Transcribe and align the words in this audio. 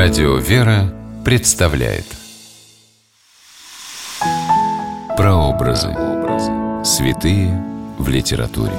Радио 0.00 0.36
«Вера» 0.36 0.94
представляет 1.24 2.04
Прообразы. 5.16 5.88
Святые 6.84 7.60
в 7.98 8.08
литературе. 8.08 8.74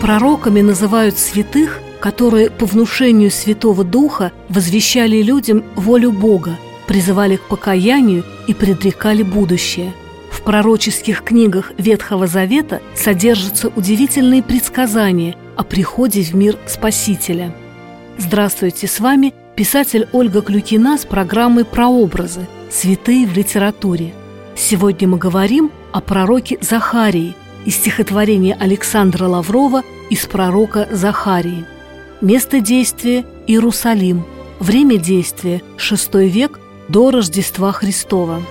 Пророками 0.00 0.62
называют 0.62 1.18
святых, 1.18 1.78
которые 2.00 2.48
по 2.48 2.64
внушению 2.64 3.30
Святого 3.30 3.84
Духа 3.84 4.32
возвещали 4.48 5.20
людям 5.20 5.64
волю 5.76 6.12
Бога, 6.12 6.56
призывали 6.86 7.36
к 7.36 7.42
покаянию 7.42 8.24
и 8.46 8.54
предрекали 8.54 9.22
будущее– 9.22 9.92
в 10.42 10.44
пророческих 10.44 11.22
книгах 11.22 11.70
Ветхого 11.78 12.26
Завета 12.26 12.82
содержатся 12.96 13.68
удивительные 13.68 14.42
предсказания 14.42 15.36
о 15.56 15.62
приходе 15.62 16.22
в 16.22 16.34
мир 16.34 16.58
Спасителя. 16.66 17.54
Здравствуйте, 18.18 18.88
с 18.88 18.98
вами 18.98 19.34
писатель 19.54 20.08
Ольга 20.10 20.42
Клюкина 20.42 20.98
с 20.98 21.04
программой 21.04 21.64
«Прообразы. 21.64 22.48
Святые 22.72 23.24
в 23.28 23.36
литературе». 23.36 24.14
Сегодня 24.56 25.06
мы 25.06 25.16
говорим 25.16 25.70
о 25.92 26.00
пророке 26.00 26.58
Захарии 26.60 27.36
из 27.64 27.76
стихотворения 27.76 28.56
Александра 28.58 29.26
Лаврова 29.26 29.82
из 30.10 30.26
пророка 30.26 30.88
Захарии. 30.90 31.64
Место 32.20 32.58
действия– 32.58 33.24
Иерусалим. 33.46 34.24
Время 34.58 34.96
действия– 34.96 35.62
VI 35.78 36.26
век 36.26 36.58
до 36.88 37.12
Рождества 37.12 37.70
Христова. 37.70 38.42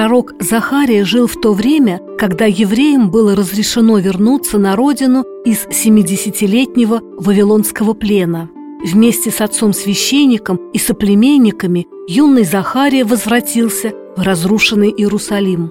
Пророк 0.00 0.32
Захария 0.40 1.04
жил 1.04 1.26
в 1.26 1.38
то 1.38 1.52
время, 1.52 2.00
когда 2.18 2.46
евреям 2.46 3.10
было 3.10 3.36
разрешено 3.36 3.98
вернуться 3.98 4.56
на 4.56 4.74
родину 4.74 5.26
из 5.44 5.66
70-летнего 5.66 7.02
вавилонского 7.18 7.92
плена. 7.92 8.48
Вместе 8.82 9.30
с 9.30 9.42
отцом-священником 9.42 10.56
и 10.72 10.78
соплеменниками 10.78 11.86
юный 12.08 12.44
Захария 12.44 13.04
возвратился 13.04 13.92
в 14.16 14.22
разрушенный 14.22 14.88
Иерусалим. 14.88 15.70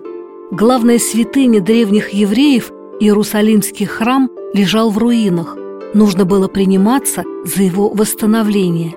Главная 0.52 1.00
святыня 1.00 1.60
древних 1.60 2.10
евреев, 2.10 2.72
Иерусалимский 3.00 3.88
храм, 3.88 4.30
лежал 4.54 4.92
в 4.92 5.00
руинах. 5.00 5.58
Нужно 5.96 6.26
было 6.26 6.48
приниматься 6.48 7.24
за 7.46 7.64
его 7.64 7.90
восстановление. 7.90 8.94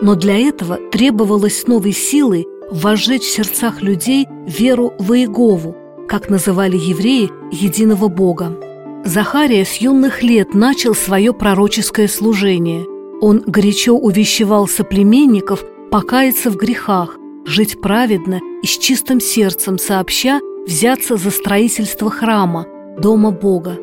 Но 0.00 0.14
для 0.14 0.38
этого 0.38 0.78
требовалось 0.92 1.66
новой 1.66 1.92
силой 1.92 2.46
возжечь 2.70 3.22
в 3.22 3.30
сердцах 3.30 3.82
людей 3.82 4.26
веру 4.46 4.94
в 4.98 5.12
Иегову, 5.12 5.76
как 6.08 6.28
называли 6.28 6.76
евреи 6.76 7.30
единого 7.50 8.08
Бога. 8.08 8.56
Захария 9.04 9.64
с 9.64 9.76
юных 9.76 10.22
лет 10.22 10.54
начал 10.54 10.94
свое 10.94 11.32
пророческое 11.32 12.08
служение. 12.08 12.84
Он 13.20 13.42
горячо 13.46 13.94
увещевал 13.94 14.66
соплеменников 14.66 15.64
покаяться 15.90 16.50
в 16.50 16.56
грехах, 16.56 17.16
жить 17.44 17.80
праведно 17.80 18.40
и 18.62 18.66
с 18.66 18.76
чистым 18.76 19.20
сердцем 19.20 19.78
сообща 19.78 20.40
взяться 20.66 21.16
за 21.16 21.30
строительство 21.30 22.10
храма, 22.10 22.66
дома 22.98 23.30
Бога. 23.30 23.78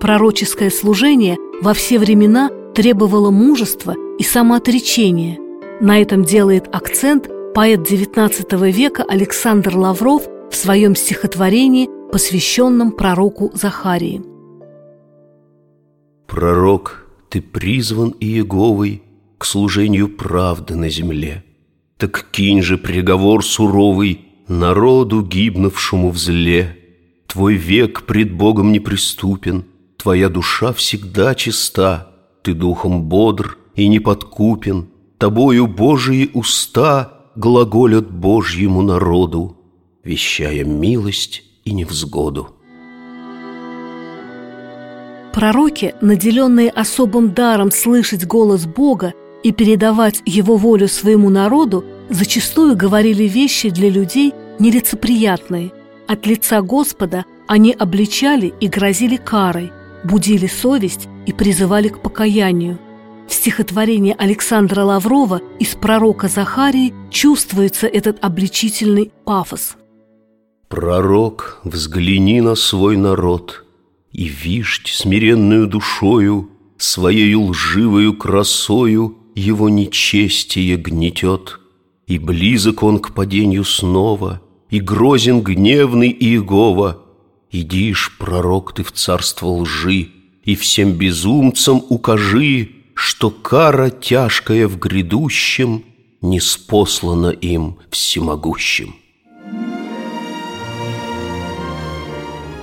Пророческое 0.00 0.70
служение 0.70 1.36
во 1.62 1.72
все 1.74 1.98
времена 1.98 2.50
требовало 2.74 3.30
мужества 3.30 3.94
и 4.18 4.22
самоотречения. 4.22 5.38
На 5.80 6.00
этом 6.02 6.24
делает 6.24 6.68
акцент 6.72 7.30
поэт 7.54 7.80
XIX 7.80 8.70
века 8.70 9.04
Александр 9.08 9.76
Лавров 9.76 10.22
в 10.50 10.54
своем 10.54 10.94
стихотворении, 10.94 11.88
посвященном 12.12 12.92
пророку 12.92 13.50
Захарии. 13.54 14.22
«Пророк, 16.26 17.06
ты 17.28 17.40
призван 17.40 18.14
Иеговой 18.20 19.02
к 19.38 19.44
служению 19.44 20.08
правды 20.08 20.76
на 20.76 20.88
земле. 20.88 21.44
Так 21.96 22.26
кинь 22.30 22.62
же 22.62 22.78
приговор 22.78 23.44
суровый 23.44 24.26
народу, 24.48 25.22
гибнувшему 25.22 26.10
в 26.10 26.18
зле. 26.18 26.76
Твой 27.26 27.54
век 27.54 28.02
пред 28.02 28.32
Богом 28.32 28.72
неприступен, 28.72 29.64
твоя 29.96 30.28
душа 30.28 30.72
всегда 30.72 31.34
чиста, 31.34 32.12
ты 32.42 32.54
духом 32.54 33.02
бодр 33.02 33.58
и 33.74 33.86
неподкупен, 33.86 34.88
тобою 35.18 35.66
Божии 35.66 36.30
уста— 36.32 37.16
глаголят 37.40 38.10
Божьему 38.10 38.82
народу, 38.82 39.56
вещая 40.04 40.62
милость 40.62 41.42
и 41.64 41.72
невзгоду. 41.72 42.50
Пророки, 45.32 45.94
наделенные 46.02 46.68
особым 46.68 47.32
даром 47.32 47.70
слышать 47.70 48.26
голос 48.26 48.66
Бога 48.66 49.14
и 49.42 49.52
передавать 49.52 50.22
Его 50.26 50.58
волю 50.58 50.86
своему 50.86 51.30
народу, 51.30 51.82
зачастую 52.10 52.76
говорили 52.76 53.24
вещи 53.24 53.70
для 53.70 53.88
людей 53.88 54.34
нелицеприятные. 54.58 55.72
От 56.06 56.26
лица 56.26 56.60
Господа 56.60 57.24
они 57.46 57.72
обличали 57.72 58.52
и 58.60 58.68
грозили 58.68 59.16
карой, 59.16 59.72
будили 60.04 60.46
совесть 60.46 61.08
и 61.24 61.32
призывали 61.32 61.88
к 61.88 62.00
покаянию– 62.00 62.78
стихотворении 63.32 64.14
Александра 64.18 64.82
Лаврова 64.82 65.40
из 65.58 65.74
пророка 65.74 66.28
Захарии 66.28 66.92
чувствуется 67.10 67.86
этот 67.86 68.24
обличительный 68.24 69.10
пафос. 69.24 69.76
«Пророк, 70.68 71.60
взгляни 71.64 72.40
на 72.40 72.54
свой 72.54 72.96
народ, 72.96 73.64
И 74.12 74.24
виждь 74.24 74.88
смиренную 74.88 75.66
душою, 75.66 76.50
Своею 76.78 77.42
лживою 77.42 78.14
красою 78.14 79.16
Его 79.34 79.68
нечестие 79.68 80.76
гнетет, 80.76 81.58
И 82.06 82.18
близок 82.18 82.82
он 82.82 83.00
к 83.00 83.14
падению 83.14 83.64
снова, 83.64 84.40
И 84.70 84.80
грозен 84.80 85.42
гневный 85.42 86.10
Иегова. 86.10 87.02
Идишь, 87.50 88.16
пророк, 88.18 88.72
ты 88.72 88.84
в 88.84 88.92
царство 88.92 89.48
лжи, 89.48 90.08
И 90.44 90.54
всем 90.54 90.92
безумцам 90.92 91.82
укажи, 91.88 92.79
что 93.20 93.30
кара 93.30 93.90
тяжкая 93.90 94.66
в 94.66 94.78
грядущем 94.78 95.84
Не 96.22 96.40
спослана 96.40 97.28
им 97.28 97.76
всемогущим. 97.90 98.94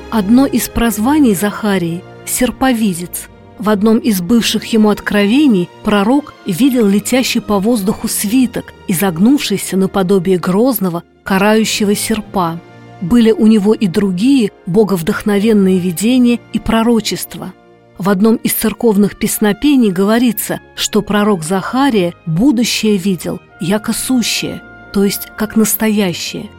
Одно 0.09 0.47
из 0.47 0.67
прозваний 0.67 1.35
Захарии– 1.35 2.01
серповидец. 2.25 3.29
В 3.59 3.69
одном 3.69 3.99
из 3.99 4.19
бывших 4.21 4.65
ему 4.73 4.89
откровений 4.89 5.69
пророк 5.83 6.33
видел 6.47 6.87
летящий 6.87 7.39
по 7.39 7.59
воздуху 7.59 8.07
свиток, 8.07 8.73
изогнувшийся 8.87 9.77
наподобие 9.77 10.39
грозного, 10.39 11.03
карающего 11.23 11.93
серпа. 11.93 12.59
Были 13.01 13.31
у 13.31 13.45
него 13.45 13.75
и 13.75 13.85
другие 13.85 14.49
боговдохновенные 14.65 15.77
видения 15.77 16.39
и 16.51 16.57
пророчества– 16.57 17.53
в 17.97 18.09
одном 18.09 18.35
из 18.37 18.53
церковных 18.53 19.17
песнопений 19.17 19.91
говорится, 19.91 20.61
что 20.75 21.01
пророк 21.01 21.43
Захария 21.43 22.13
будущее 22.25 22.97
видел, 22.97 23.39
яко 23.59 23.93
сущее, 23.93 24.61
то 24.93 25.03
есть 25.03 25.27
как 25.35 25.55
настоящее. 25.55 26.49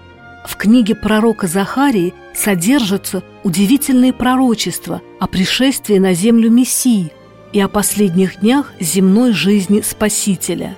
В 0.47 0.57
книге 0.57 0.95
пророка 0.95 1.47
Захарии 1.47 2.15
содержатся 2.35 3.23
удивительные 3.45 4.13
пророчества 4.13 5.03
о 5.21 5.27
пришествии 5.27 5.99
на 5.99 6.15
землю 6.15 6.51
Мессии 6.51 7.13
и 7.53 7.61
о 7.61 7.69
последних 7.69 8.41
днях 8.41 8.73
земной 8.81 9.33
жизни 9.33 9.83
Спасителя. 9.83 10.77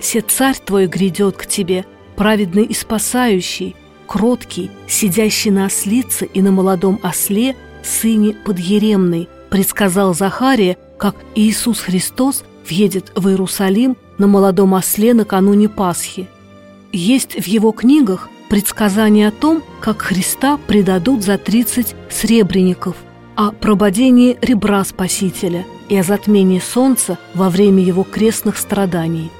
«Се 0.00 0.20
царь 0.20 0.56
твой 0.64 0.86
грядет 0.86 1.36
к 1.36 1.46
тебе, 1.46 1.84
праведный 2.16 2.64
и 2.64 2.74
спасающий, 2.74 3.74
кроткий, 4.06 4.70
сидящий 4.86 5.50
на 5.50 5.66
ослице 5.66 6.26
и 6.26 6.42
на 6.42 6.52
молодом 6.52 7.00
осле, 7.02 7.56
сыне 7.82 8.34
подъеремной, 8.34 9.28
предсказал 9.50 10.14
Захария, 10.14 10.76
как 10.98 11.16
Иисус 11.34 11.80
Христос 11.80 12.44
въедет 12.68 13.12
в 13.14 13.28
Иерусалим 13.28 13.96
на 14.18 14.26
молодом 14.26 14.74
осле 14.74 15.14
накануне 15.14 15.68
Пасхи. 15.68 16.28
Есть 16.92 17.34
в 17.34 17.46
его 17.46 17.72
книгах 17.72 18.28
предсказания 18.48 19.28
о 19.28 19.32
том, 19.32 19.62
как 19.80 20.02
Христа 20.02 20.58
предадут 20.66 21.22
за 21.22 21.38
30 21.38 21.94
сребреников, 22.10 22.96
о 23.36 23.52
прободении 23.52 24.38
ребра 24.40 24.84
Спасителя 24.84 25.64
и 25.88 25.96
о 25.96 26.02
затмении 26.02 26.58
солнца 26.58 27.18
во 27.34 27.50
время 27.50 27.82
его 27.82 28.02
крестных 28.02 28.56
страданий. 28.56 29.30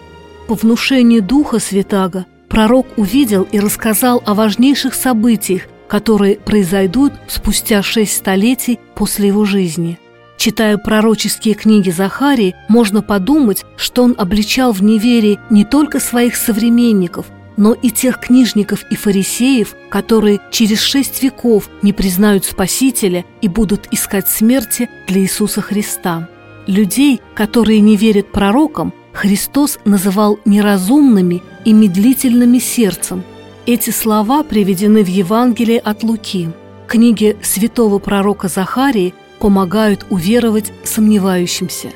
По 0.47 0.55
внушению 0.55 1.23
Духа 1.23 1.59
Святаго 1.59 2.27
пророк 2.49 2.87
увидел 2.97 3.47
и 3.51 3.61
рассказал 3.61 4.23
о 4.25 4.35
важнейших 4.35 4.95
событиях, 4.95 5.63
которые 5.89 6.37
произойдут 6.37 7.13
спустя 7.27 7.83
шесть 7.83 8.17
столетий 8.17 8.79
после 8.95 9.29
его 9.29 9.45
жизни. 9.45 9.99
Читая 10.37 10.79
пророческие 10.79 11.55
книги 11.55 11.91
Захарии, 11.91 12.55
можно 12.69 13.03
подумать, 13.03 13.65
что 13.77 14.05
он 14.05 14.15
обличал 14.17 14.73
в 14.73 14.83
неверии 14.85 15.41
не 15.51 15.65
только 15.65 15.99
своих 15.99 16.37
современников, 16.37 17.27
но 17.57 17.73
и 17.73 17.91
тех 17.91 18.21
книжников 18.21 18.85
и 18.89 18.95
фарисеев, 18.95 19.75
которые 19.91 20.39
через 20.53 20.81
шесть 20.81 21.25
веков 21.25 21.69
не 21.83 21.93
признают 21.93 22.45
Спасителя 22.45 23.25
и 23.41 23.49
будут 23.49 23.89
искать 23.91 24.29
смерти 24.29 24.89
для 25.09 25.23
Иисуса 25.23 25.61
Христа. 25.61 26.29
Людей, 26.69 27.21
которые 27.35 27.81
не 27.81 27.97
верят 27.97 28.31
пророкам, 28.31 28.95
Христос 29.13 29.81
называл 29.85 30.39
неразумными 30.45 31.43
и 31.65 31.73
медлительными 31.73 32.61
сердцем. 32.61 33.25
Эти 33.71 33.91
слова 33.91 34.45
приведены 34.45 35.05
в 35.05 35.09
Евангелии 35.09 35.77
от 35.77 36.03
Луки. 36.03 36.49
Книги 36.87 37.37
святого 37.43 37.99
пророка 37.99 38.49
Захарии 38.49 39.13
помогают 39.41 40.07
уверовать 40.09 40.73
сомневающимся. 40.85 41.89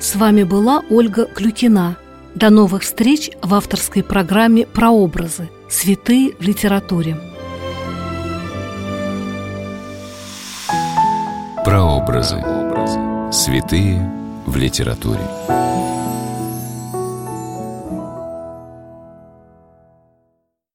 С 0.00 0.16
вами 0.16 0.42
была 0.42 0.82
Ольга 0.88 1.26
Клюкина– 1.26 1.98
до 2.34 2.48
новых 2.48 2.82
встреч 2.82 3.30
в 3.42 3.52
авторской 3.52 4.02
программе 4.02 4.64
«Прообразы. 4.64 5.50
Святые 5.68 6.32
в 6.38 6.40
литературе». 6.40 7.18
Прообразы. 11.62 12.42
Святые 13.32 14.10
в 14.46 14.56
литературе. 14.56 15.28